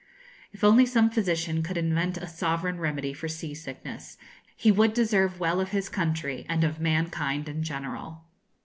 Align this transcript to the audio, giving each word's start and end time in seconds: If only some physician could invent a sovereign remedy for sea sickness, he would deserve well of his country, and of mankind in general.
If 0.51 0.63
only 0.63 0.87
some 0.87 1.11
physician 1.11 1.61
could 1.61 1.77
invent 1.77 2.17
a 2.17 2.25
sovereign 2.25 2.79
remedy 2.79 3.13
for 3.13 3.27
sea 3.27 3.53
sickness, 3.53 4.17
he 4.57 4.71
would 4.71 4.95
deserve 4.95 5.39
well 5.39 5.61
of 5.61 5.69
his 5.69 5.89
country, 5.89 6.43
and 6.49 6.63
of 6.63 6.79
mankind 6.81 7.47
in 7.47 7.61
general. 7.61 8.23